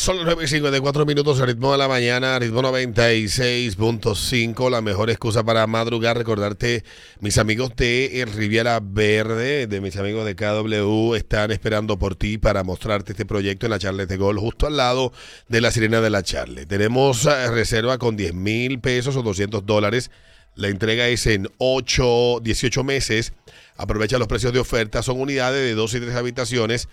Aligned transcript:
Son 0.00 0.16
las 0.16 0.24
9 0.24 0.44
y 0.44 0.48
54 0.48 1.04
minutos, 1.04 1.38
ritmo 1.40 1.72
de 1.72 1.76
la 1.76 1.86
mañana, 1.86 2.38
ritmo 2.38 2.62
96.5. 2.62 4.70
La 4.70 4.80
mejor 4.80 5.10
excusa 5.10 5.44
para 5.44 5.66
madrugar, 5.66 6.16
recordarte, 6.16 6.84
mis 7.20 7.36
amigos 7.36 7.76
de 7.76 8.26
Riviera 8.34 8.80
Verde, 8.82 9.66
de 9.66 9.80
mis 9.82 9.98
amigos 9.98 10.24
de 10.24 10.34
KW, 10.34 11.16
están 11.16 11.50
esperando 11.50 11.98
por 11.98 12.16
ti 12.16 12.38
para 12.38 12.64
mostrarte 12.64 13.12
este 13.12 13.26
proyecto 13.26 13.66
en 13.66 13.72
la 13.72 13.78
Charles 13.78 14.08
de 14.08 14.16
Gol, 14.16 14.38
justo 14.38 14.66
al 14.66 14.78
lado 14.78 15.12
de 15.48 15.60
la 15.60 15.70
Sirena 15.70 16.00
de 16.00 16.08
la 16.08 16.22
Charle. 16.22 16.64
Tenemos 16.64 17.26
eh, 17.26 17.50
reserva 17.50 17.98
con 17.98 18.16
10 18.16 18.32
mil 18.32 18.80
pesos 18.80 19.16
o 19.16 19.22
200 19.22 19.66
dólares. 19.66 20.10
La 20.54 20.68
entrega 20.68 21.08
es 21.08 21.26
en 21.26 21.46
8, 21.58 22.40
18 22.40 22.84
meses. 22.84 23.34
Aprovecha 23.76 24.16
los 24.16 24.28
precios 24.28 24.54
de 24.54 24.60
oferta. 24.60 25.02
Son 25.02 25.20
unidades 25.20 25.62
de 25.62 25.74
2 25.74 25.92
y 25.92 26.00
3 26.00 26.14
habitaciones. 26.14 26.88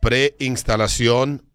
Preinstalación 0.00 1.47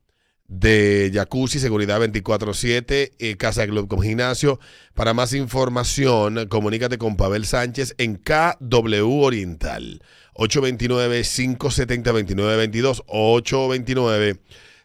de 0.53 1.11
jacuzzi, 1.11 1.59
seguridad 1.59 1.99
24-7, 1.99 3.11
eh, 3.17 3.35
Casa 3.37 3.65
Club 3.65 3.87
con 3.87 4.01
gimnasio. 4.01 4.59
Para 4.93 5.15
más 5.15 5.33
información, 5.33 6.47
comunícate 6.47 6.99
con 6.99 7.17
Pavel 7.17 7.45
Sánchez 7.45 7.95
en 7.97 8.17
KW 8.17 9.23
Oriental. 9.23 10.03
829-570-2922. 10.35 13.03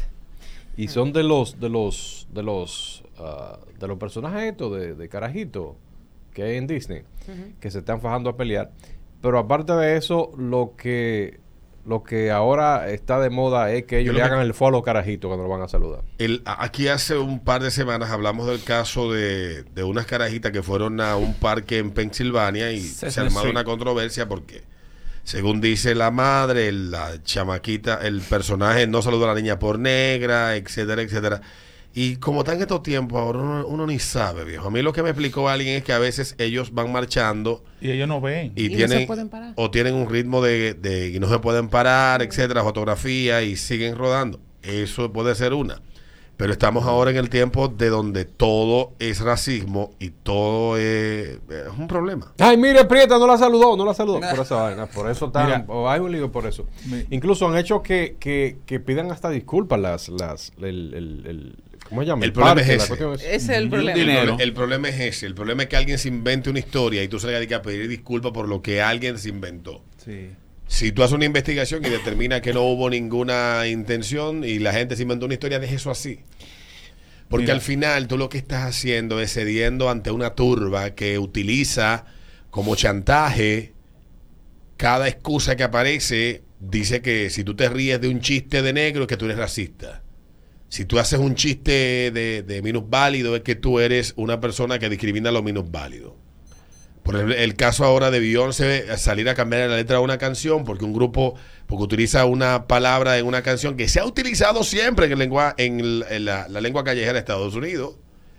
Y 0.78 0.90
son 0.90 1.14
de 1.14 1.24
los, 1.24 1.60
de 1.60 1.70
los, 1.70 2.28
de 2.34 2.44
los, 2.44 3.04
ah, 3.18 3.60
de 3.80 3.88
los 3.88 3.98
personajes 3.98 4.44
estos 4.52 4.78
de, 4.78 4.94
de 4.96 5.10
carajito 5.10 5.78
que 6.34 6.44
hay 6.44 6.58
en 6.58 6.68
Disney, 6.68 7.04
que 7.62 7.72
se 7.72 7.80
están 7.80 8.02
fajando 8.02 8.30
a 8.30 8.36
pelear. 8.36 8.72
Pero 9.22 9.40
aparte 9.40 9.72
de 9.74 9.96
eso, 9.96 10.32
lo 10.38 10.74
que, 10.78 11.40
lo 11.86 12.04
que 12.04 12.30
ahora 12.30 12.90
está 12.92 13.22
de 13.22 13.30
moda 13.30 13.72
es 13.72 13.86
que 13.86 14.00
ellos 14.00 14.08
Yo 14.08 14.14
le 14.14 14.20
que- 14.20 14.24
hagan 14.26 14.42
el 14.42 14.54
follow 14.54 14.82
carajito 14.84 15.30
cuando 15.30 15.44
lo 15.46 15.50
van 15.50 15.62
a 15.62 15.70
saludar. 15.70 16.02
El- 16.18 16.42
aquí 16.46 16.90
hace 16.90 17.18
un 17.18 17.40
par 17.40 17.64
de 17.64 17.72
semanas 17.72 18.12
hablamos 18.12 18.46
del 18.48 18.62
caso 18.62 19.14
de, 19.14 19.64
de 19.64 19.84
unas 19.86 20.06
carajitas 20.06 20.52
que 20.52 20.62
fueron 20.62 21.00
a 21.00 21.16
un 21.16 21.34
parque 21.36 21.78
en 21.78 21.92
Pensilvania 21.92 22.74
y 22.74 22.82
se 22.82 23.10
sí, 23.10 23.20
ha 23.20 23.24
armado 23.24 23.46
sí. 23.46 23.52
una 23.52 23.64
controversia 23.64 24.28
porque, 24.28 24.64
según 25.26 25.60
dice 25.60 25.94
la 25.96 26.12
madre, 26.12 26.72
la 26.72 27.22
chamaquita, 27.24 28.00
el 28.04 28.22
personaje 28.22 28.88
no 28.88 29.02
saludó 29.02 29.26
a 29.26 29.34
la 29.34 29.42
niña 29.42 29.60
por 29.60 29.78
negra, 29.80 30.56
etcétera, 30.56 31.02
etcétera. 31.02 31.42
Y 31.98 32.18
como 32.18 32.42
está 32.42 32.54
en 32.54 32.62
estos 32.62 32.84
tiempos, 32.84 33.18
ahora 33.20 33.40
uno, 33.40 33.68
uno 33.68 33.88
ni 33.88 34.00
sabe, 34.00 34.44
viejo. 34.44 34.68
A 34.68 34.72
mí 34.72 34.82
lo 34.82 34.92
que 34.94 35.02
me 35.02 35.10
explicó 35.10 35.48
alguien 35.50 35.78
es 35.78 35.84
que 35.84 35.94
a 35.94 36.00
veces 36.00 36.36
ellos 36.38 36.74
van 36.74 36.92
marchando 36.92 37.64
Y 37.80 37.90
ellos 37.92 38.08
no 38.08 38.20
ven. 38.22 38.52
y, 38.56 38.66
Y 38.66 38.70
no 38.70 38.76
tienen 38.76 39.00
se 39.00 39.08
pueden 39.08 39.30
parar. 39.30 39.54
o 39.56 39.72
tienen 39.72 39.94
un 39.96 40.10
ritmo 40.10 40.42
de, 40.42 40.74
de 40.74 41.10
y 41.10 41.20
no 41.20 41.30
se 41.30 41.40
pueden 41.40 41.70
parar, 41.70 42.22
etcétera, 42.22 42.64
fotografía 42.64 43.42
y 43.44 43.56
siguen 43.56 43.96
rodando. 43.98 44.40
Eso 44.62 45.12
puede 45.14 45.36
ser 45.36 45.54
una. 45.54 45.82
Pero 46.38 46.52
estamos 46.52 46.86
ahora 46.86 47.12
en 47.12 47.18
el 47.18 47.30
tiempo 47.30 47.70
de 47.70 47.88
donde 47.90 48.26
todo 48.26 48.92
es 49.00 49.22
racismo 49.22 49.92
y 50.00 50.10
todo 50.10 50.76
es, 50.78 51.30
es 51.50 51.68
un 51.78 51.88
problema. 51.88 52.34
Ay, 52.40 52.58
mire, 52.58 52.84
Prieta 52.86 53.18
no 53.18 53.26
la 53.26 53.38
saludó, 53.38 53.78
no 53.78 53.86
la 53.86 53.94
saludó. 53.94 54.20
Por 54.20 54.40
esa 54.40 54.56
vaina, 54.56 54.86
por 54.88 55.10
eso 55.10 55.28
están, 55.28 55.46
Mira. 55.46 55.66
o 55.70 55.90
hay 55.90 56.02
un 56.02 56.12
lío 56.12 56.32
por 56.32 56.46
eso. 56.46 56.66
Mi- 56.88 57.06
Incluso 57.10 57.48
han 57.48 57.58
hecho 57.58 57.82
que, 57.82 58.18
que, 58.20 58.58
que 58.66 58.80
pidan 58.82 59.12
hasta 59.12 59.30
disculpas 59.30 59.80
las, 59.80 60.10
las, 60.10 60.52
el, 60.58 60.94
el, 60.94 61.24
el- 61.26 61.56
¿cómo 61.88 62.02
se 62.02 62.08
llama? 62.08 62.26
El 62.26 62.34
problema 62.34 62.60
es 62.62 62.70
ese. 62.70 62.94
Ese 62.94 63.36
es 63.36 63.50
el 63.50 63.70
problema. 63.70 63.98
El, 63.98 64.06
dinero. 64.08 64.36
proble- 64.36 64.42
el 64.44 64.54
problema 64.54 64.90
es 64.90 65.00
ese. 65.00 65.26
El 65.28 65.36
problema 65.36 65.64
es 65.64 65.70
que 65.70 65.78
alguien 65.78 65.98
se 65.98 66.10
invente 66.10 66.50
una 66.50 66.60
historia 66.60 67.02
y 67.02 67.08
tú 67.08 67.18
salgas 67.18 67.50
a 67.54 67.62
pedir 67.62 67.88
disculpas 67.88 68.34
por 68.34 68.50
lo 68.50 68.62
que 68.62 68.82
alguien 68.82 69.18
se 69.18 69.30
inventó. 69.30 69.82
Sí. 70.04 70.32
Si 70.68 70.92
tú 70.92 71.04
haces 71.04 71.16
una 71.16 71.26
investigación 71.26 71.86
y 71.86 71.90
determina 71.90 72.42
que 72.42 72.54
no 72.54 72.64
hubo 72.64 72.90
ninguna 72.90 73.68
intención 73.68 74.44
y 74.44 74.60
la 74.60 74.74
gente 74.74 74.96
se 74.96 75.04
inventó 75.04 75.26
una 75.26 75.36
historia, 75.36 75.60
deje 75.60 75.76
eso 75.76 75.92
así. 75.92 76.22
Porque 77.30 77.44
Mira. 77.44 77.56
al 77.56 77.62
final 77.62 78.08
tú 78.08 78.18
lo 78.18 78.30
que 78.30 78.38
estás 78.38 78.64
haciendo 78.64 79.20
es 79.20 79.34
cediendo 79.34 79.90
ante 79.90 80.12
una 80.12 80.32
turba 80.32 80.96
que 80.96 81.18
utiliza 81.20 82.06
como 82.50 82.76
chantaje 82.76 83.74
cada 84.78 85.08
excusa 85.08 85.56
que 85.56 85.64
aparece. 85.64 86.44
Dice 86.60 87.02
que 87.02 87.30
si 87.30 87.44
tú 87.44 87.56
te 87.56 87.70
ríes 87.70 88.02
de 88.02 88.08
un 88.08 88.22
chiste 88.22 88.62
de 88.62 88.74
negro 88.74 89.04
es 89.04 89.08
que 89.08 89.18
tú 89.18 89.26
eres 89.26 89.38
racista. 89.38 90.04
Si 90.70 90.86
tú 90.86 91.00
haces 91.00 91.20
un 91.20 91.36
chiste 91.36 92.12
de, 92.12 92.44
de 92.44 92.62
minusválido 92.62 93.36
es 93.36 93.44
que 93.44 93.56
tú 93.56 93.80
eres 93.80 94.14
una 94.18 94.40
persona 94.40 94.80
que 94.80 94.90
discrimina 94.90 95.30
a 95.30 95.32
los 95.32 95.44
minusválidos. 95.44 96.14
Por 97.06 97.16
el, 97.18 97.32
el 97.32 97.56
caso 97.56 97.86
ahora 97.86 98.10
de 98.12 98.20
Beyoncé, 98.20 98.92
eh, 98.92 98.98
salir 98.98 99.30
a 99.30 99.36
cambiar 99.36 99.70
la 99.70 99.78
letra 99.78 100.00
de 100.00 100.04
una 100.04 100.18
canción 100.18 100.66
porque 100.66 100.84
un 100.86 100.92
grupo, 100.94 101.36
porque 101.68 101.84
utiliza 101.84 102.26
una 102.26 102.66
palabra 102.68 103.18
en 103.20 103.26
una 103.28 103.44
canción 103.44 103.78
que 103.78 103.88
se 103.88 104.00
ha 104.00 104.06
utilizado 104.06 104.64
siempre 104.64 105.06
en, 105.06 105.12
el 105.14 105.20
lengua, 105.20 105.54
en, 105.58 105.80
el- 105.80 106.06
en 106.10 106.26
la, 106.26 106.48
la 106.50 106.60
lengua 106.62 106.84
callejera 106.84 107.14
de 107.14 107.20
Estados 107.20 107.54
Unidos, 107.56 107.96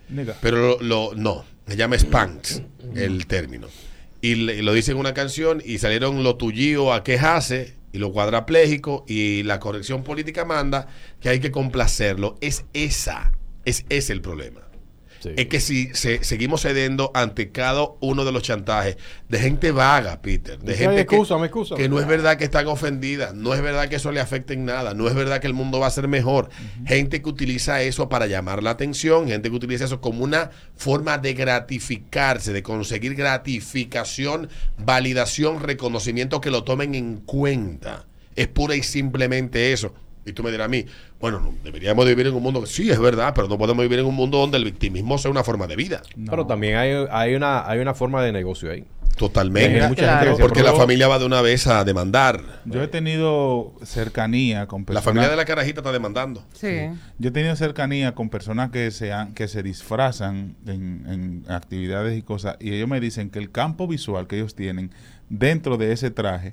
Nigga. 0.09 0.37
pero 0.43 0.59
lo, 0.59 0.82
lo- 0.82 1.15
no, 1.15 1.44
se 1.69 1.76
llama 1.76 1.97
Spanx 1.97 2.60
el 2.97 3.26
término. 3.28 3.69
Y, 4.21 4.34
le- 4.34 4.56
y 4.56 4.62
lo 4.62 4.72
dice 4.72 4.91
en 4.91 4.99
una 4.99 5.15
canción 5.15 5.62
y 5.65 5.78
salieron 5.78 6.25
los 6.25 6.37
tuyíos 6.37 6.93
a 6.93 7.05
quejarse 7.05 7.76
y 7.93 7.99
los 7.99 8.10
cuadraplégicos 8.10 9.05
y 9.09 9.44
la 9.44 9.60
corrección 9.60 10.03
política 10.03 10.44
manda 10.44 10.88
que 11.21 11.28
hay 11.28 11.38
que 11.38 11.53
complacerlo. 11.53 12.37
Es 12.41 12.65
esa, 12.72 13.31
es 13.65 13.84
ese 13.91 14.12
el 14.12 14.22
problema. 14.22 14.62
Sí. 15.21 15.31
Es 15.37 15.47
que 15.47 15.60
si 15.60 15.94
se- 15.94 16.22
seguimos 16.25 16.62
cediendo 16.62 17.10
ante 17.15 17.50
cada 17.50 17.82
uno 18.00 18.25
de 18.25 18.32
los 18.32 18.43
chantajes 18.43 18.97
de 19.28 19.38
gente 19.38 19.72
vaga, 19.72 20.21
Peter, 20.22 20.59
de 20.59 20.75
gente 20.75 21.00
excusa, 21.00 21.37
excusa. 21.44 21.75
que 21.77 21.88
no 21.88 21.99
es 22.00 22.06
verdad 22.06 22.37
que 22.37 22.44
están 22.44 22.66
ofendidas, 22.66 23.34
no 23.34 23.55
es 23.55 23.62
verdad 23.62 23.88
que 23.88 23.97
eso 23.97 24.12
le 24.12 24.21
afecte 24.21 24.55
en 24.55 24.65
nada, 24.65 24.94
no 24.94 25.09
es 25.09 25.15
verdad 25.15 25.41
que 25.41 25.47
el 25.47 25.55
mundo 25.55 25.81
va 25.81 25.87
a 25.87 25.91
ser 25.91 26.09
mejor. 26.09 26.49
Gente 26.87 27.22
que 27.22 27.28
utiliza 27.28 27.82
eso 27.82 28.09
para 28.09 28.26
llamar 28.26 28.62
la 28.62 28.71
atención, 28.71 29.26
gente 29.28 29.50
que 29.50 29.56
utiliza 29.56 29.84
eso 29.87 30.00
como 30.00 30.22
una 30.25 30.50
forma 30.76 31.19
de 31.19 31.34
gratificarse, 31.34 32.53
de 32.53 32.62
conseguir 32.62 33.15
gratificación, 33.15 34.49
validación, 34.78 35.60
reconocimiento, 35.60 36.41
que 36.41 36.50
lo 36.50 36.65
tomen 36.65 36.94
en 36.94 37.16
cuenta. 37.19 38.05
Es 38.34 38.49
pura 38.49 38.75
y 38.76 38.82
simplemente 38.82 39.72
eso. 39.72 39.94
Y 40.26 40.32
tú 40.32 40.42
me 40.42 40.50
dirás 40.50 40.64
a 40.66 40.69
mí, 40.69 40.84
bueno, 41.20 41.41
no, 41.41 41.54
deberíamos 41.64 42.04
de 42.04 42.10
vivir 42.14 42.26
en 42.26 42.34
un 42.34 42.42
mundo 42.42 42.60
que 42.60 42.66
sí 42.66 42.91
es 42.91 42.98
verdad, 42.98 43.32
pero 43.34 43.47
no 43.48 43.56
podemos 43.56 43.82
vivir 43.84 44.00
en 44.00 44.06
un 44.06 44.14
mundo 44.14 44.38
donde 44.38 44.59
el 44.59 44.64
victimismo 44.64 45.16
sea 45.19 45.31
una 45.31 45.44
forma 45.44 45.66
de 45.66 45.76
vida. 45.76 46.03
No. 46.16 46.31
Pero 46.31 46.47
también 46.47 46.76
hay, 46.76 46.92
hay, 47.10 47.34
una, 47.34 47.66
hay 47.69 47.78
una 47.78 47.94
forma 47.94 48.22
de 48.22 48.32
negocio 48.32 48.70
ahí. 48.70 48.84
Totalmente. 49.16 49.94
Claro. 49.94 50.37
Porque 50.38 50.62
la 50.62 50.75
familia 50.75 51.09
va 51.09 51.19
de 51.19 51.25
una 51.25 51.41
vez 51.41 51.66
a 51.66 51.84
demandar. 51.84 52.42
Yo 52.66 52.82
he 52.82 52.88
tenido 52.88 53.72
cercanía 53.82 54.66
con 54.66 54.82
La 54.82 54.87
personas. 54.87 55.04
familia 55.04 55.31
de 55.31 55.37
la 55.37 55.44
carajita 55.47 55.81
está 55.81 55.91
demandando. 55.91 56.44
Sí. 56.53 56.91
Yo 57.19 57.28
he 57.31 57.32
tenido 57.32 57.56
cercanía 57.56 58.14
con 58.14 58.28
personas 58.28 58.70
que 58.70 58.91
se, 58.91 59.12
han- 59.14 59.32
que 59.32 59.48
se 59.48 59.62
disfrazan 59.62 60.54
en, 60.66 61.06
en 61.08 61.44
actividades 61.50 62.19
y 62.19 62.20
cosas 62.22 62.56
y 62.60 62.75
ellos 62.75 62.88
me 62.88 63.00
dicen 63.00 63.31
que 63.31 63.38
el 63.38 63.50
campo 63.50 63.87
visual 63.88 64.26
que 64.26 64.37
ellos 64.37 64.54
tienen 64.54 64.91
dentro 65.31 65.78
de 65.78 65.93
ese 65.93 66.11
traje 66.11 66.52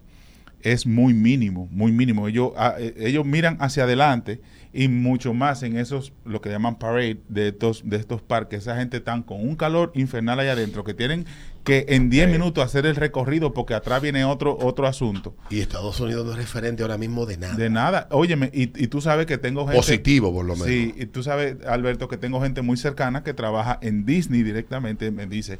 es 0.63 0.87
muy 0.87 1.13
mínimo, 1.13 1.67
muy 1.71 1.91
mínimo. 1.91 2.27
Ellos, 2.27 2.51
ah, 2.57 2.75
eh, 2.79 2.95
ellos 2.97 3.25
miran 3.25 3.57
hacia 3.59 3.83
adelante 3.83 4.41
y 4.71 4.87
mucho 4.87 5.33
más 5.33 5.61
en 5.61 5.77
esos, 5.77 6.13
lo 6.25 6.41
que 6.41 6.49
llaman 6.49 6.79
parade 6.79 7.21
de 7.29 7.49
estos, 7.49 7.87
de 7.87 7.97
estos 7.97 8.21
parques. 8.21 8.61
Esa 8.61 8.77
gente 8.77 8.97
están 8.97 9.23
con 9.23 9.41
un 9.47 9.55
calor 9.55 9.91
infernal 9.93 10.39
allá 10.39 10.53
adentro 10.53 10.83
que 10.83 10.93
tienen 10.93 11.25
que 11.63 11.85
en 11.89 12.09
10 12.09 12.29
minutos 12.29 12.63
hacer 12.63 12.85
el 12.85 12.95
recorrido 12.95 13.53
porque 13.53 13.73
atrás 13.73 14.01
viene 14.01 14.25
otro, 14.25 14.57
otro 14.59 14.87
asunto. 14.87 15.35
Y 15.49 15.59
Estados 15.59 15.99
Unidos 15.99 16.25
no 16.25 16.31
es 16.31 16.37
referente 16.37 16.81
ahora 16.81 16.97
mismo 16.97 17.25
de 17.25 17.37
nada. 17.37 17.55
De 17.55 17.69
nada. 17.69 18.07
Óyeme, 18.11 18.49
y, 18.53 18.63
y 18.63 18.87
tú 18.87 18.99
sabes 18.99 19.25
que 19.25 19.37
tengo 19.37 19.63
gente... 19.65 19.77
Positivo, 19.77 20.33
por 20.33 20.45
lo 20.45 20.55
menos. 20.55 20.67
Sí, 20.67 20.93
y 20.97 21.05
tú 21.05 21.23
sabes, 21.23 21.57
Alberto, 21.65 22.07
que 22.07 22.17
tengo 22.17 22.41
gente 22.41 22.61
muy 22.61 22.77
cercana 22.77 23.23
que 23.23 23.33
trabaja 23.33 23.79
en 23.81 24.05
Disney 24.05 24.43
directamente. 24.43 25.11
Me 25.11 25.25
dice 25.25 25.59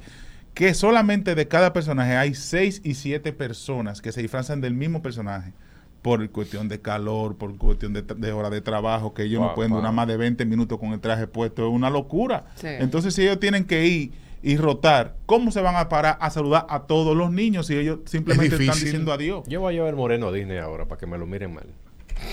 que 0.53 0.73
solamente 0.73 1.35
de 1.35 1.47
cada 1.47 1.73
personaje 1.73 2.15
hay 2.15 2.35
seis 2.35 2.81
y 2.83 2.93
siete 2.93 3.33
personas 3.33 4.01
que 4.01 4.11
se 4.11 4.21
disfrazan 4.21 4.61
del 4.61 4.73
mismo 4.73 5.01
personaje. 5.01 5.53
Por 6.01 6.29
cuestión 6.31 6.67
de 6.67 6.81
calor, 6.81 7.37
por 7.37 7.55
cuestión 7.57 7.93
de, 7.93 8.31
hora 8.33 8.49
de 8.49 8.59
trabajo, 8.59 9.13
que 9.13 9.23
ellos 9.23 9.41
no 9.41 9.53
pueden 9.55 9.71
wow. 9.71 9.79
durar 9.79 9.93
más 9.93 10.05
de 10.05 10.17
20 10.17 10.45
minutos 10.45 10.77
con 10.77 10.91
el 10.91 10.99
traje 10.99 11.27
puesto. 11.27 11.65
Es 11.65 11.71
una 11.71 11.89
locura. 11.89 12.43
Sí. 12.55 12.67
Entonces, 12.67 13.15
si 13.15 13.21
ellos 13.21 13.39
tienen 13.39 13.63
que 13.63 13.87
ir 13.87 14.11
y 14.41 14.57
rotar, 14.57 15.15
¿cómo 15.25 15.49
se 15.51 15.61
van 15.61 15.77
a 15.77 15.87
parar 15.87 16.17
a 16.19 16.29
saludar 16.29 16.65
a 16.67 16.81
todos 16.81 17.15
los 17.15 17.31
niños 17.31 17.67
si 17.67 17.77
ellos 17.77 17.99
simplemente 18.03 18.57
están 18.57 18.77
diciendo 18.77 19.13
adiós? 19.13 19.45
Yo 19.47 19.61
voy 19.61 19.75
a 19.75 19.77
llevar 19.77 19.95
Moreno 19.95 20.27
a 20.27 20.31
Disney 20.33 20.57
ahora 20.57 20.85
para 20.85 20.99
que 20.99 21.07
me 21.07 21.17
lo 21.17 21.25
miren 21.25 21.53
mal. 21.53 21.67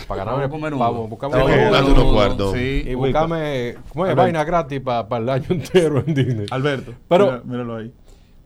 Para 0.09 0.25
ganarme, 0.25 0.49
para 0.49 0.91
buscarme 0.91 1.37
Vamos 1.37 1.51
menudo. 1.51 1.93
unos 1.93 2.13
cuartos. 2.13 2.53
Sí, 2.55 2.83
y. 2.87 2.93
Alberto. 2.93 4.17
vaina 4.17 4.43
gratis 4.43 4.81
para 4.81 5.17
el 5.17 5.29
año 5.29 5.47
entero 5.49 6.03
en 6.05 6.13
Disney. 6.15 6.47
Alberto, 6.51 6.95
Pero- 7.09 7.27
mira- 7.27 7.43
míralo 7.45 7.77
ahí. 7.77 7.93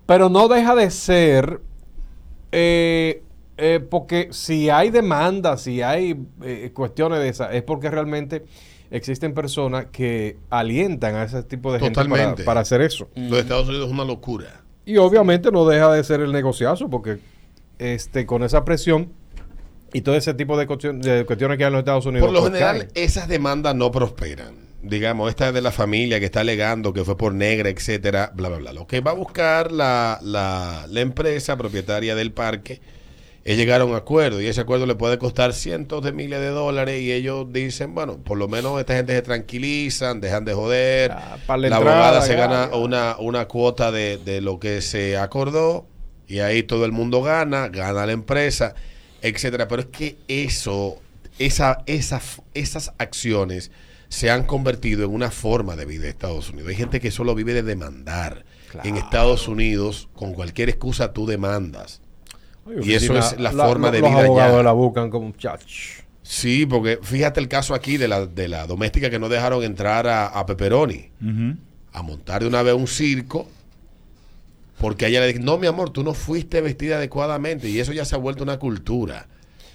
Pero 0.07 0.29
no 0.29 0.49
deja 0.49 0.75
de 0.75 0.91
ser 0.91 1.61
eh, 2.53 3.23
eh, 3.57 3.81
porque 3.89 4.29
si 4.33 4.71
hay 4.71 4.91
demanda, 4.91 5.57
si 5.57 5.83
hay 5.83 6.17
eh, 6.43 6.71
cuestiones 6.75 7.21
de 7.21 7.29
esas, 7.29 7.55
es 7.55 7.63
porque 7.63 7.91
realmente 7.91 8.45
existen 8.91 9.33
personas 9.35 9.87
que 9.87 10.37
alientan 10.51 11.15
a 11.17 11.25
ese 11.25 11.43
tipo 11.43 11.73
de 11.73 11.81
gente 11.81 12.05
para, 12.05 12.35
para 12.37 12.61
hacer 12.61 12.81
eso. 12.81 13.09
Lo 13.15 13.37
de 13.37 13.43
Estados 13.43 13.69
Unidos 13.69 13.87
es 13.87 13.93
una 13.93 14.05
locura. 14.05 14.61
Y 14.87 14.99
obviamente 14.99 15.51
no 15.51 15.67
deja 15.67 15.91
de 15.93 16.05
ser 16.05 16.21
el 16.21 16.33
negociazo 16.33 16.91
porque 16.91 17.19
este 17.79 18.27
con 18.27 18.43
esa 18.45 18.65
presión 18.65 19.13
y 19.93 20.03
todo 20.03 20.17
ese 20.17 20.35
tipo 20.35 20.57
de, 20.59 20.69
cuestion- 20.69 21.01
de 21.01 21.25
cuestiones 21.25 21.57
que 21.57 21.65
hay 21.65 21.69
en 21.69 21.73
los 21.73 21.81
Estados 21.81 22.07
Unidos. 22.07 22.27
Por 22.27 22.35
lo 22.35 22.41
pues, 22.41 22.53
general, 22.53 22.79
caen. 22.79 22.91
esas 22.95 23.29
demandas 23.29 23.75
no 23.75 23.91
prosperan. 23.91 24.64
Digamos, 24.85 25.31
esta 25.31 25.49
es 25.49 25.55
de 25.55 25.63
la 25.63 25.73
familia 25.73 26.21
que 26.21 26.27
está 26.27 26.41
alegando 26.41 26.93
que 26.93 27.05
fue 27.05 27.17
por 27.17 27.35
negra, 27.35 27.71
etcétera, 27.71 28.33
bla, 28.35 28.49
bla, 28.49 28.59
bla. 28.59 28.73
Lo 28.73 28.87
que 28.87 29.01
va 29.01 29.13
a 29.13 29.15
buscar 29.15 29.73
la, 29.73 30.19
la, 30.23 30.87
la 30.89 31.01
empresa 31.01 31.57
propietaria 31.57 32.15
del 32.15 32.33
parque 32.33 32.81
es 33.45 33.59
llegar 33.59 33.83
a 33.83 33.85
un 33.85 33.95
acuerdo 33.95 34.41
y 34.41 34.47
ese 34.47 34.63
acuerdo 34.63 34.87
le 34.87 34.95
puede 34.95 35.19
costar 35.19 35.53
cientos 35.53 36.03
de 36.03 36.13
miles 36.13 36.41
de 36.41 36.49
dólares 36.49 37.01
y 37.03 37.13
ellos 37.13 37.47
dicen, 37.53 37.95
bueno, 37.95 38.17
por 38.19 38.39
lo 38.39 38.49
menos 38.49 38.81
esta 38.81 38.95
gente 38.95 39.15
se 39.15 39.23
tranquilizan, 39.23 40.21
dejan 40.21 40.47
de 40.47 40.55
joder, 40.55 41.13
para 41.47 41.59
la 41.59 41.69
la 41.69 41.77
entrada, 41.77 42.07
abogada 42.09 42.23
se 42.23 42.33
ya, 42.33 42.39
gana 42.39 42.71
ya. 42.71 42.77
una, 42.77 43.17
una 43.19 43.47
cuota 43.47 43.93
de, 43.93 44.17
de 44.19 44.41
lo 44.41 44.59
que 44.59 44.81
se 44.81 45.19
acordó 45.19 45.87
y 46.27 46.39
ahí 46.39 46.63
todo 46.63 46.87
el 46.87 46.93
mundo 46.93 47.23
gana, 47.23 47.69
gana 47.69 48.07
la 48.07 48.13
empresa, 48.13 48.75
etcétera. 49.21 49.69
Pero 49.69 49.83
es 49.83 49.89
que 49.89 50.17
eso, 50.27 50.97
esa, 51.39 51.83
esa, 51.85 52.23
esas 52.55 52.93
acciones 52.97 53.71
se 54.15 54.31
han 54.31 54.45
convertido 54.45 55.05
en 55.05 55.13
una 55.13 55.33
forma 55.33 55.75
de 55.75 55.87
vida 55.87 56.05
de 56.05 56.11
Estados 56.11 56.51
Unidos. 56.51 56.69
Hay 56.69 56.77
gente 56.77 57.01
que 57.01 57.11
solo 57.11 57.35
vive 57.35 57.53
de 57.53 57.65
demandar. 57.65 58.45
Claro. 58.71 58.89
En 58.89 58.97
Estados 58.97 59.49
Unidos, 59.49 60.09
con 60.15 60.35
cualquier 60.35 60.69
excusa, 60.69 61.13
tú 61.13 61.27
demandas. 61.27 62.01
Ay, 62.65 62.91
y 62.91 62.93
eso 62.95 63.19
es 63.19 63.41
la 63.41 63.51
forma 63.51 63.91
de 63.91 63.99
los 63.99 64.11
vida 64.11 64.21
abogados 64.21 64.59
ya. 64.59 64.63
la 64.63 64.71
buscan 64.71 65.11
como 65.11 65.27
muchachos. 65.27 66.05
Sí, 66.23 66.65
porque 66.65 67.01
fíjate 67.03 67.41
el 67.41 67.49
caso 67.49 67.75
aquí 67.75 67.97
de 67.97 68.07
la, 68.07 68.27
de 68.27 68.47
la 68.47 68.69
doméstica 68.69 69.11
que 69.11 69.19
no 69.19 69.29
dejaron 69.29 69.65
entrar 69.65 70.07
a, 70.07 70.29
a 70.29 70.47
Pepperoni 70.47 71.11
a 71.93 72.03
montar 72.03 72.43
de 72.43 72.49
una 72.49 72.63
vez 72.63 72.75
un 72.75 72.87
circo 72.87 73.49
porque 74.79 75.07
a 75.07 75.09
ella 75.09 75.23
le 75.23 75.35
no 75.41 75.59
mi 75.59 75.67
amor, 75.67 75.91
tú 75.91 76.05
no 76.05 76.15
fuiste 76.15 76.61
vestida 76.61 76.97
adecuadamente 76.97 77.69
y 77.69 77.81
eso 77.81 77.93
ya 77.93 78.05
se 78.05 78.15
ha 78.15 78.19
vuelto 78.19 78.45
una 78.45 78.61
cultura. 78.61 79.27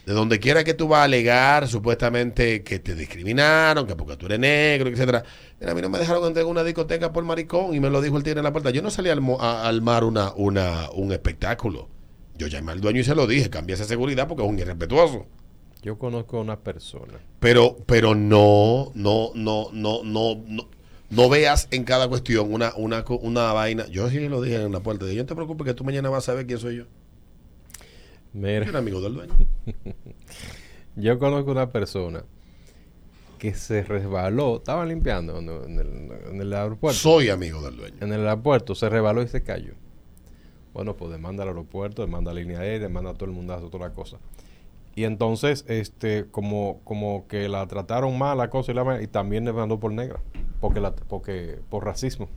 De 0.09 0.15
donde 0.15 0.39
quiera 0.39 0.63
que 0.63 0.73
tú 0.73 0.87
vas 0.87 1.01
a 1.01 1.03
alegar 1.03 1.67
supuestamente 1.67 2.63
que 2.63 2.79
te 2.79 2.95
discriminaron, 2.95 3.85
que 3.85 3.95
porque 3.95 4.17
tú 4.17 4.25
eres 4.25 4.39
negro, 4.39 4.89
etcétera. 4.89 5.23
Mira, 5.59 5.71
a 5.71 5.75
mí 5.75 5.83
no 5.83 5.89
me 5.89 5.99
dejaron 5.99 6.25
entrar 6.25 6.45
en 6.45 6.49
una 6.49 6.63
discoteca 6.63 7.13
por 7.13 7.23
maricón 7.25 7.75
y 7.75 7.79
me 7.79 7.91
lo 7.91 8.01
dijo 8.01 8.17
el 8.17 8.23
tigre 8.23 8.39
en 8.39 8.43
la 8.45 8.51
puerta. 8.51 8.71
Yo 8.71 8.81
no 8.81 8.89
salí 8.89 9.09
al, 9.11 9.21
a- 9.39 9.67
al 9.67 9.83
mar 9.83 10.03
una, 10.03 10.33
una, 10.35 10.89
un 10.95 11.11
espectáculo. 11.11 11.89
Yo 12.35 12.47
llamé 12.47 12.71
al 12.71 12.81
dueño 12.81 13.01
y 13.01 13.03
se 13.03 13.13
lo 13.13 13.27
dije, 13.27 13.51
cambia 13.51 13.75
esa 13.75 13.85
seguridad 13.85 14.27
porque 14.27 14.43
es 14.43 14.49
un 14.49 14.57
irrespetuoso. 14.57 15.27
Yo 15.83 15.99
conozco 15.99 16.39
a 16.39 16.41
una 16.41 16.57
persona. 16.57 17.13
Pero, 17.39 17.77
pero 17.85 18.15
no, 18.15 18.91
no, 18.95 19.29
no, 19.35 19.67
no, 19.73 20.01
no, 20.03 20.41
no, 20.47 20.69
no 21.11 21.29
veas 21.29 21.67
en 21.69 21.83
cada 21.83 22.07
cuestión 22.07 22.51
una, 22.51 22.73
una, 22.75 23.05
una 23.21 23.53
vaina. 23.53 23.85
Yo 23.89 24.09
sí 24.09 24.27
lo 24.27 24.41
dije 24.41 24.55
en 24.55 24.71
la 24.71 24.79
puerta. 24.79 25.05
Dije, 25.05 25.19
no 25.19 25.27
te 25.27 25.35
preocupes 25.35 25.67
que 25.67 25.75
tú 25.75 25.83
mañana 25.83 26.09
vas 26.09 26.23
a 26.23 26.31
saber 26.31 26.47
quién 26.47 26.57
soy 26.57 26.77
yo. 26.77 26.85
Yo 28.33 28.41
Mira, 28.41 28.67
era 28.67 28.79
amigo 28.79 29.01
del 29.01 29.13
dueño. 29.15 29.33
yo 30.95 31.19
conozco 31.19 31.51
una 31.51 31.69
persona 31.71 32.23
que 33.39 33.53
se 33.53 33.83
resbaló, 33.83 34.57
estaba 34.57 34.85
limpiando 34.85 35.39
en 35.39 35.79
el, 35.79 36.41
en 36.41 36.53
aeropuerto. 36.53 36.99
Soy 36.99 37.29
amigo 37.29 37.61
del 37.61 37.77
dueño. 37.77 37.97
en 38.01 38.13
el 38.13 38.27
aeropuerto 38.27 38.75
se 38.75 38.89
resbaló 38.89 39.23
y 39.23 39.27
se 39.27 39.41
cayó. 39.41 39.73
Bueno, 40.73 40.95
pues 40.95 41.11
demanda 41.11 41.43
al 41.43 41.49
aeropuerto, 41.49 42.03
demanda 42.03 42.31
a 42.31 42.33
línea 42.33 42.59
aérea, 42.59 42.87
demanda 42.87 43.11
a 43.11 43.13
todo 43.13 43.25
el 43.25 43.31
mundo, 43.31 43.53
hace 43.53 43.67
toda 43.69 43.87
la 43.87 43.93
cosa. 43.93 44.17
Y 44.95 45.05
entonces, 45.05 45.65
este, 45.67 46.25
como, 46.29 46.81
como 46.83 47.25
que 47.27 47.47
la 47.47 47.65
trataron 47.67 48.17
mal 48.17 48.37
la 48.37 48.49
cosa 48.49 48.71
y, 48.71 48.75
la, 48.75 49.01
y 49.01 49.07
también 49.07 49.45
demandó 49.45 49.79
por 49.79 49.93
negra, 49.93 50.19
porque 50.59 50.81
la, 50.81 50.93
porque, 50.93 51.59
por 51.69 51.85
racismo. 51.85 52.27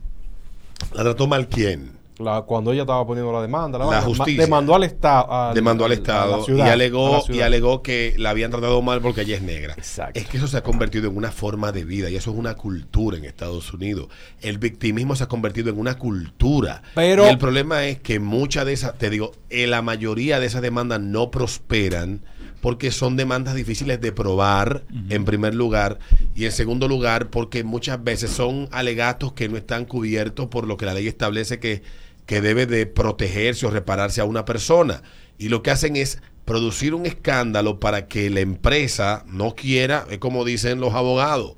¿La 0.93 1.03
trató 1.03 1.27
mal 1.27 1.47
quién? 1.47 2.02
La, 2.19 2.41
cuando 2.41 2.71
ella 2.71 2.83
estaba 2.83 3.05
poniendo 3.05 3.31
la 3.31 3.41
demanda, 3.41 3.79
la, 3.79 4.01
justicia. 4.01 4.41
demandó 4.41 4.75
al 4.75 4.83
Estado. 4.83 5.53
Demandó 5.53 5.85
al 5.85 5.93
Estado 5.93 6.43
ciudad, 6.43 6.67
y, 6.67 6.69
alegó, 6.69 7.23
y 7.29 7.41
alegó 7.41 7.81
que 7.81 8.13
la 8.17 8.29
habían 8.29 8.51
tratado 8.51 8.81
mal 8.81 9.01
porque 9.01 9.21
ella 9.21 9.35
es 9.35 9.41
negra. 9.41 9.73
Exacto. 9.77 10.19
Es 10.19 10.27
que 10.27 10.37
eso 10.37 10.47
se 10.47 10.57
ha 10.57 10.63
convertido 10.63 11.09
en 11.09 11.17
una 11.17 11.31
forma 11.31 11.71
de 11.71 11.85
vida 11.85 12.09
y 12.09 12.15
eso 12.15 12.31
es 12.31 12.37
una 12.37 12.55
cultura 12.55 13.17
en 13.17 13.25
Estados 13.25 13.73
Unidos. 13.73 14.07
El 14.41 14.57
victimismo 14.57 15.15
se 15.15 15.23
ha 15.23 15.27
convertido 15.27 15.69
en 15.69 15.79
una 15.79 15.97
cultura. 15.97 16.83
Pero- 16.93 17.25
y 17.25 17.29
el 17.29 17.37
problema 17.37 17.85
es 17.85 17.99
que 17.99 18.19
muchas 18.19 18.65
de 18.65 18.73
esas, 18.73 18.97
te 18.97 19.09
digo, 19.09 19.31
eh, 19.49 19.67
la 19.67 19.81
mayoría 19.81 20.39
de 20.39 20.45
esas 20.45 20.61
demandas 20.61 20.99
no 20.99 21.31
prosperan 21.31 22.21
porque 22.63 22.91
son 22.91 23.17
demandas 23.17 23.55
difíciles 23.55 23.99
de 23.99 24.13
probar, 24.13 24.85
en 25.09 25.25
primer 25.25 25.53
lugar, 25.53 25.99
y 26.33 26.45
en 26.45 26.53
segundo 26.53 26.87
lugar, 26.87 27.29
porque 27.29 27.65
muchas 27.65 28.01
veces 28.01 28.31
son 28.31 28.69
alegatos 28.71 29.33
que 29.33 29.49
no 29.49 29.57
están 29.57 29.83
cubiertos 29.83 30.47
por 30.47 30.65
lo 30.65 30.77
que 30.77 30.85
la 30.85 30.93
ley 30.93 31.09
establece 31.09 31.59
que, 31.59 31.83
que 32.25 32.39
debe 32.39 32.65
de 32.65 32.85
protegerse 32.85 33.65
o 33.65 33.69
repararse 33.69 34.21
a 34.21 34.23
una 34.23 34.45
persona. 34.45 35.03
Y 35.37 35.49
lo 35.49 35.61
que 35.61 35.71
hacen 35.71 35.97
es 35.97 36.21
producir 36.45 36.93
un 36.93 37.05
escándalo 37.05 37.81
para 37.81 38.07
que 38.07 38.29
la 38.29 38.39
empresa 38.39 39.25
no 39.27 39.55
quiera, 39.55 40.05
es 40.09 40.19
como 40.19 40.45
dicen 40.45 40.79
los 40.79 40.93
abogados. 40.93 41.55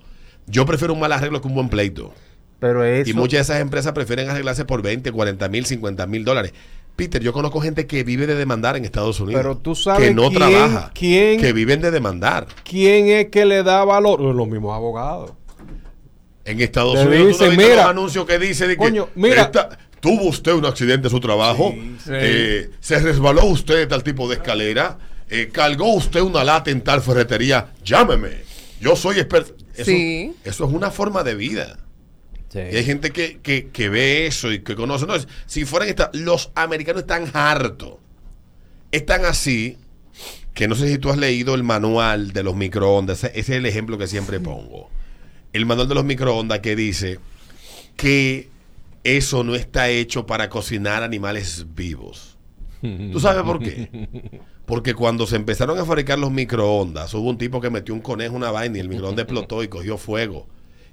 Yo 0.47 0.65
prefiero 0.65 0.95
un 0.95 1.01
mal 1.01 1.11
arreglo 1.11 1.39
que 1.39 1.47
un 1.47 1.53
buen 1.53 1.69
pleito. 1.69 2.15
Pero 2.59 2.83
eso, 2.83 3.11
Y 3.11 3.13
muchas 3.13 3.47
de 3.47 3.53
esas 3.53 3.61
empresas 3.61 3.93
prefieren 3.93 4.27
arreglarse 4.27 4.65
por 4.65 4.81
20, 4.81 5.11
40 5.11 5.49
mil, 5.49 5.67
50 5.67 6.07
mil 6.07 6.25
dólares. 6.25 6.53
Peter, 6.95 7.21
yo 7.21 7.33
conozco 7.33 7.59
gente 7.61 7.87
que 7.87 8.03
vive 8.03 8.25
de 8.27 8.35
demandar 8.35 8.77
en 8.77 8.85
Estados 8.85 9.19
Unidos. 9.19 9.41
Pero 9.41 9.57
tú 9.57 9.75
sabes 9.75 10.07
que 10.09 10.13
no 10.13 10.29
quién- 10.29 10.33
trabaja. 10.35 10.91
quién- 10.93 11.39
Que 11.41 11.51
viven 11.53 11.81
de 11.81 11.91
demandar. 11.91 12.47
¿quién 12.63 13.07
es 13.07 13.27
que 13.27 13.45
le 13.45 13.63
da 13.63 13.83
valor? 13.83 14.21
Los 14.21 14.47
mismos 14.47 14.73
abogados. 14.75 15.31
En 16.45 16.61
Estados 16.61 16.95
Le 16.95 17.01
Unidos 17.07 17.21
tú 17.23 17.27
dicen, 17.29 17.45
no 17.47 17.51
viste 17.51 17.63
mira, 17.71 17.81
los 17.83 17.91
anuncios 17.91 18.25
que 18.25 18.39
dice 18.39 18.67
de 18.67 18.73
que 18.73 18.77
coño, 18.77 19.09
mira. 19.15 19.41
esta- 19.43 19.77
tuvo 19.99 20.25
usted 20.25 20.53
un 20.53 20.65
accidente 20.65 21.07
en 21.07 21.11
su 21.11 21.19
trabajo, 21.19 21.73
sí. 21.73 22.11
eh, 22.11 22.69
se 22.79 22.99
resbaló 22.99 23.45
usted 23.45 23.75
de 23.77 23.87
tal 23.87 24.03
tipo 24.03 24.27
de 24.29 24.35
escalera, 24.35 24.97
eh, 25.27 25.49
cargó 25.51 25.93
usted 25.95 26.21
una 26.21 26.43
lata 26.43 26.69
en 26.69 26.81
tal 26.81 27.01
ferretería, 27.01 27.73
llámeme. 27.83 28.29
Yo 28.79 28.95
soy 28.95 29.17
experto. 29.19 29.55
Eso, 29.73 29.85
Sí. 29.85 30.33
eso 30.43 30.65
es 30.65 30.71
una 30.71 30.91
forma 30.91 31.23
de 31.23 31.33
vida. 31.35 31.79
Sí. 32.55 32.61
Y 32.71 32.77
hay 32.77 32.85
gente 32.85 33.11
que, 33.11 33.39
que, 33.43 33.67
que 33.67 33.89
ve 33.89 34.27
eso 34.27 34.49
y 34.53 34.59
que 34.59 34.75
conoce. 34.75 35.05
No, 35.05 35.13
si 35.45 35.65
fueran 35.65 35.89
esta- 35.89 36.09
los 36.13 36.51
americanos 36.55 37.01
están 37.01 37.29
hartos. 37.33 37.95
Están 38.91 39.25
así 39.25 39.77
que 40.53 40.69
no 40.69 40.75
sé 40.75 40.87
si 40.87 40.97
tú 40.97 41.09
has 41.09 41.17
leído 41.17 41.53
el 41.53 41.63
manual 41.63 42.31
de 42.31 42.43
los 42.43 42.55
microondas. 42.55 43.23
Ese 43.25 43.27
ese 43.39 43.53
es 43.53 43.57
el 43.59 43.65
ejemplo 43.65 43.97
que 43.97 44.07
siempre 44.07 44.39
pongo. 44.39 44.89
El 45.51 45.65
manual 45.65 45.89
de 45.89 45.95
los 45.95 46.05
microondas 46.05 46.59
que 46.59 46.77
dice 46.77 47.19
que 47.97 48.47
eso 49.03 49.43
no 49.43 49.55
está 49.55 49.89
hecho 49.89 50.25
para 50.25 50.49
cocinar 50.49 51.03
animales 51.03 51.65
vivos. 51.75 52.37
¿Tú 53.11 53.19
sabes 53.19 53.43
por 53.43 53.59
qué? 53.59 54.07
Porque 54.65 54.93
cuando 54.95 55.27
se 55.27 55.35
empezaron 55.35 55.77
a 55.77 55.85
fabricar 55.85 56.17
los 56.19 56.31
microondas, 56.31 57.13
hubo 57.13 57.29
un 57.29 57.37
tipo 57.37 57.59
que 57.61 57.69
metió 57.69 57.93
un 57.93 58.01
conejo 58.01 58.31
en 58.31 58.37
una 58.37 58.51
vaina 58.51 58.77
y 58.77 58.81
el 58.81 58.89
microondas 58.89 59.23
explotó 59.23 59.61
y 59.63 59.67
cogió 59.67 59.97
fuego. 59.97 60.47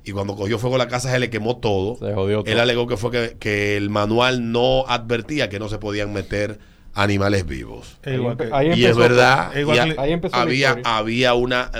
Y 0.04 0.12
cuando 0.12 0.35
cogió 0.35 0.59
fuego 0.59 0.78
la 0.78 0.88
casa 0.88 1.11
se 1.11 1.18
le 1.18 1.30
quemó 1.30 1.59
todo. 1.59 1.97
Se 1.97 2.12
jodió 2.14 2.42
todo. 2.42 2.52
Él 2.52 2.59
alegó 2.61 2.87
que 2.87 2.97
fue 2.97 3.11
que, 3.11 3.37
que 3.38 3.76
el 3.76 3.88
manual 3.90 4.50
no 4.52 4.85
advertía 4.88 5.49
que 5.49 5.59
no 5.59 5.68
se 5.68 5.78
podían 5.78 6.12
meter 6.12 6.59
animales 6.94 7.47
vivos. 7.47 7.99
Igual 8.04 8.37
que- 8.37 8.49
Ahí 8.52 8.73
Y 8.78 8.85
es 8.85 8.97
verdad, 8.97 9.52
y 9.54 9.61
ahí 9.99 10.12
empezó 10.12 10.37
la 10.37 10.42
había, 10.42 10.78
había 10.85 11.35
una... 11.35 11.71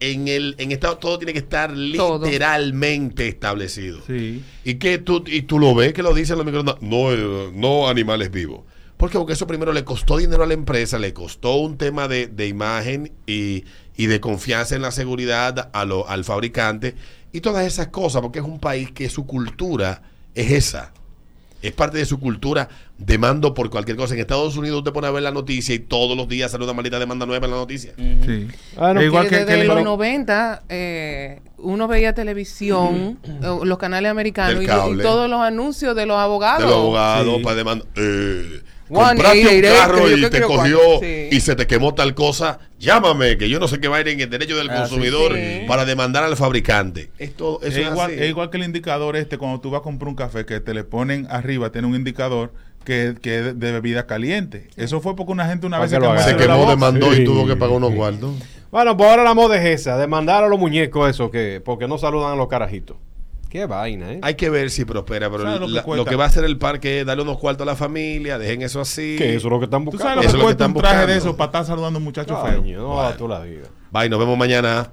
En 0.00 0.26
el 0.26 0.56
en 0.58 0.72
Estado 0.72 0.98
todo 0.98 1.16
tiene 1.18 1.32
que 1.32 1.38
estar 1.38 1.72
Todo. 1.96 2.24
literalmente 2.24 3.28
establecido. 3.28 4.00
Sí. 4.06 4.42
Y 4.64 4.74
que 4.74 4.98
tú, 4.98 5.22
y 5.26 5.42
tú 5.42 5.60
lo 5.60 5.74
ves 5.76 5.92
que 5.92 6.02
lo 6.02 6.12
dicen 6.12 6.36
los 6.36 6.44
microondas, 6.44 6.76
no, 6.80 7.12
eh, 7.12 7.50
no 7.54 7.88
animales 7.88 8.30
vivos. 8.32 8.62
¿Por 8.96 9.10
qué? 9.10 9.18
Porque 9.18 9.32
eso 9.34 9.46
primero 9.46 9.72
le 9.72 9.84
costó 9.84 10.16
dinero 10.18 10.42
a 10.42 10.46
la 10.46 10.54
empresa, 10.54 10.98
le 10.98 11.12
costó 11.12 11.54
un 11.56 11.76
tema 11.78 12.08
de, 12.08 12.26
de 12.26 12.48
imagen 12.48 13.12
y, 13.26 13.64
y 13.96 14.06
de 14.06 14.18
confianza 14.20 14.74
en 14.74 14.82
la 14.82 14.90
seguridad 14.90 15.70
a 15.72 15.84
lo- 15.84 16.08
al 16.08 16.24
fabricante 16.24 16.96
y 17.32 17.40
todas 17.40 17.66
esas 17.66 17.88
cosas, 17.88 18.22
porque 18.22 18.38
es 18.40 18.44
un 18.44 18.58
país 18.60 18.90
que 18.92 19.08
su 19.08 19.26
cultura 19.26 20.02
es 20.34 20.50
esa. 20.50 20.92
Es 21.62 21.72
parte 21.72 21.96
de 21.98 22.04
su 22.04 22.18
cultura. 22.18 22.68
Demando 22.98 23.54
por 23.54 23.70
cualquier 23.70 23.96
cosa. 23.96 24.14
En 24.14 24.20
Estados 24.20 24.56
Unidos 24.56 24.82
te 24.82 24.90
pone 24.92 25.06
a 25.06 25.10
ver 25.12 25.22
la 25.22 25.30
noticia 25.30 25.74
y 25.74 25.78
todos 25.78 26.16
los 26.16 26.26
días 26.28 26.50
sale 26.50 26.64
una 26.64 26.72
maldita 26.72 26.98
demanda 26.98 27.24
nueva 27.24 27.46
en 27.46 27.52
la 27.52 27.56
noticia. 27.58 27.92
Sí. 27.96 28.48
Ah, 28.76 28.92
no, 28.92 29.00
Es 29.00 29.06
igual 29.06 29.24
que 29.24 29.30
que, 29.30 29.44
desde 29.44 29.60
que 29.62 29.64
los 29.64 29.76
le- 29.76 29.84
90 29.84 30.62
eh, 30.68 31.40
uno 31.58 31.86
veía 31.88 32.14
televisión, 32.14 33.18
eh, 33.24 33.58
los 33.64 33.78
canales 33.78 34.10
americanos 34.10 34.62
y, 34.62 34.66
todos 34.66 35.30
los 35.30 35.40
anuncios 35.40 35.94
de 35.94 36.06
los 36.06 36.16
abogados. 36.18 36.62
De 36.64 36.66
los 36.68 36.74
abogados 36.76 37.36
Sí. 37.38 37.42
para 37.44 37.56
demandar. 37.56 37.86
Eh, 37.96 38.62
compraste 38.88 39.56
un 39.56 39.62
carro 39.76 40.10
y 40.16 40.30
te 40.30 40.40
cogió 40.42 40.78
sí. 41.00 41.28
y 41.30 41.40
se 41.40 41.54
te 41.56 41.66
quemó 41.66 41.94
tal 41.94 42.14
cosa. 42.14 42.58
Llámame, 42.78 43.38
que 43.38 43.48
yo 43.48 43.60
no 43.60 43.68
sé 43.68 43.78
qué 43.80 43.88
va 43.88 43.98
a 43.98 44.00
ir 44.00 44.08
en 44.08 44.20
el 44.20 44.28
derecho 44.30 44.56
del 44.56 44.68
Ah, 44.70 44.74
sí. 44.74 44.80
consumidor 44.80 45.34
Sí. 45.34 45.64
para 45.68 45.84
demandar 45.84 46.24
al 46.24 46.36
fabricante. 46.36 47.10
Esto, 47.18 47.60
eso 47.62 47.68
es, 47.68 47.76
es, 47.86 47.92
igual, 47.92 48.10
es 48.10 48.28
igual 48.28 48.50
que 48.50 48.56
el 48.56 48.64
indicador 48.64 49.16
este 49.16 49.38
cuando 49.38 49.60
tú 49.60 49.70
vas 49.70 49.80
a 49.80 49.82
comprar 49.82 50.08
un 50.08 50.14
café 50.16 50.44
que 50.44 50.60
te 50.60 50.74
le 50.74 50.84
ponen 50.84 51.26
arriba, 51.30 51.70
tiene 51.70 51.86
un 51.86 51.94
indicador 51.94 52.52
que, 52.84 53.14
que 53.22 53.38
es 53.38 53.58
de 53.60 53.72
bebida 53.72 54.06
caliente. 54.06 54.68
Eso 54.76 55.00
fue 55.00 55.14
porque 55.14 55.30
una 55.32 55.46
gente 55.46 55.66
una 55.66 55.78
vez 55.78 55.90
que 55.90 55.96
se. 55.96 56.24
Se 56.24 56.32
la 56.32 56.36
quemó, 56.36 56.68
demandó 56.68 57.12
Sí. 57.14 57.22
y 57.22 57.24
tuvo 57.24 57.46
que 57.46 57.54
pagar 57.56 57.76
unos 57.76 57.94
cuartos. 57.94 58.34
Bueno, 58.72 58.96
pues 58.96 59.08
ahora 59.10 59.22
la 59.22 59.34
moda 59.34 59.62
es 59.62 59.80
esa, 59.80 59.96
demandar 59.98 60.42
a 60.42 60.48
los 60.48 60.58
muñecos 60.58 61.08
eso, 61.08 61.30
que 61.30 61.60
porque 61.64 61.86
no 61.86 61.98
saludan 61.98 62.32
a 62.32 62.36
los 62.36 62.48
carajitos. 62.48 62.96
Qué 63.52 63.66
vaina, 63.66 64.12
¿eh? 64.14 64.18
Hay 64.22 64.34
que 64.34 64.48
ver 64.48 64.70
si 64.70 64.86
prospera, 64.86 65.28
pero 65.30 65.42
¿Sabes 65.42 65.60
lo 65.60 65.66
que 65.66 65.72
la- 65.74 65.80
lo, 65.82 65.84
cuesta? 65.86 66.08
que 66.10 66.16
va 66.16 66.24
a 66.24 66.26
hacer 66.28 66.42
el 66.44 66.56
parque 66.56 67.00
es 67.00 67.06
darle 67.06 67.22
unos 67.22 67.36
cuartos 67.36 67.66
a 67.66 67.70
la 67.70 67.76
familia, 67.76 68.38
dejen 68.38 68.62
eso 68.62 68.80
así. 68.80 69.16
Que 69.18 69.34
eso 69.34 69.48
es 69.48 69.52
lo 69.52 69.58
que 69.58 69.66
están 69.66 69.84
¿Tú 69.84 69.90
buscando. 69.90 70.14
sabes 70.14 70.16
lo 70.16 70.20
Eso 70.22 70.22
que 70.22 70.26
es 70.28 70.32
lo 70.32 70.38
que 70.38 70.44
cuesta 70.44 70.64
están 70.64 70.74
un 70.76 70.80
traje 70.82 70.96
de 70.96 71.02
buscando. 71.02 71.28
eso 71.28 71.36
para 71.36 71.46
estar 71.48 71.64
saludando 71.66 71.96
a 71.96 72.00
un 72.00 72.04
muchacho 72.04 72.42
feo? 72.46 72.56
Coño, 72.62 72.78
no, 72.78 73.10
tú 73.18 73.28
la 73.28 73.42
digas. 73.44 73.68
Bye, 73.90 74.08
nos 74.08 74.18
vemos 74.20 74.38
mañana. 74.38 74.88